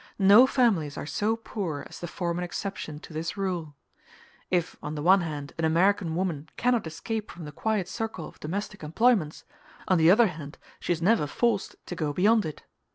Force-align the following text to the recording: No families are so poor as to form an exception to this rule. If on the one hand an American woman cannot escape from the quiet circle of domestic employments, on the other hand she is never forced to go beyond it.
No 0.17 0.47
families 0.47 0.97
are 0.97 1.05
so 1.05 1.35
poor 1.35 1.85
as 1.87 1.99
to 1.99 2.07
form 2.07 2.39
an 2.39 2.43
exception 2.43 2.97
to 3.01 3.13
this 3.13 3.37
rule. 3.37 3.75
If 4.49 4.75
on 4.81 4.95
the 4.95 5.01
one 5.03 5.21
hand 5.21 5.53
an 5.59 5.63
American 5.63 6.15
woman 6.15 6.49
cannot 6.57 6.87
escape 6.87 7.29
from 7.29 7.45
the 7.45 7.51
quiet 7.51 7.87
circle 7.87 8.27
of 8.27 8.39
domestic 8.39 8.81
employments, 8.81 9.43
on 9.87 9.99
the 9.99 10.09
other 10.09 10.25
hand 10.25 10.57
she 10.79 10.91
is 10.91 11.03
never 11.03 11.27
forced 11.27 11.75
to 11.85 11.93
go 11.95 12.13
beyond 12.13 12.47
it. 12.47 12.63